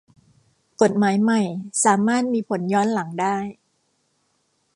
[0.81, 1.41] กฎหมายใหม่
[1.85, 3.37] สามารถมีผลย้อนหลังได้